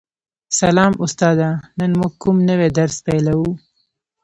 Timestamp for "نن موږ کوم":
1.79-2.37